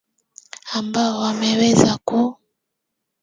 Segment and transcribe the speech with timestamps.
[0.77, 2.37] ambao wameweza ku